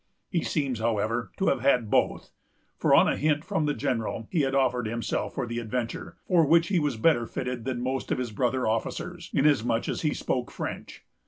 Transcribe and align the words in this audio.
He 0.31 0.41
seems, 0.43 0.79
however, 0.79 1.31
to 1.37 1.49
have 1.49 1.61
had 1.61 1.91
both; 1.91 2.31
for, 2.75 2.95
on 2.95 3.07
a 3.07 3.15
hint 3.15 3.45
from 3.45 3.67
the 3.67 3.75
General, 3.75 4.27
he 4.31 4.41
had 4.41 4.55
offered 4.55 4.87
himself 4.87 5.35
for 5.35 5.45
the 5.45 5.59
adventure, 5.59 6.17
for 6.25 6.43
which 6.43 6.69
he 6.69 6.79
was 6.79 6.97
better 6.97 7.27
fitted 7.27 7.65
than 7.65 7.83
most 7.83 8.11
of 8.11 8.17
his 8.17 8.31
brother 8.31 8.65
officers, 8.65 9.29
inasmuch 9.31 9.87
as 9.87 10.01
he 10.01 10.15
spoke 10.15 10.49
French. 10.49 11.05